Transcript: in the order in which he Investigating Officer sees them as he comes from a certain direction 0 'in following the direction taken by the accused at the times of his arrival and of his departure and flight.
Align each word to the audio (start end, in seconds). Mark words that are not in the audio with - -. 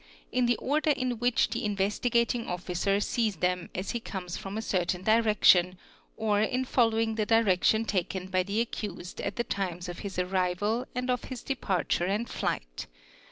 in 0.31 0.47
the 0.47 0.55
order 0.57 0.89
in 0.89 1.19
which 1.19 1.49
he 1.51 1.63
Investigating 1.63 2.47
Officer 2.47 2.99
sees 2.99 3.35
them 3.35 3.69
as 3.75 3.91
he 3.91 3.99
comes 3.99 4.35
from 4.35 4.57
a 4.57 4.61
certain 4.63 5.03
direction 5.03 5.77
0 6.17 6.37
'in 6.41 6.65
following 6.65 7.13
the 7.13 7.25
direction 7.27 7.85
taken 7.85 8.25
by 8.25 8.41
the 8.41 8.61
accused 8.61 9.21
at 9.21 9.35
the 9.35 9.43
times 9.43 9.87
of 9.87 9.99
his 9.99 10.17
arrival 10.17 10.87
and 10.95 11.11
of 11.11 11.25
his 11.25 11.43
departure 11.43 12.05
and 12.07 12.29
flight. 12.29 12.87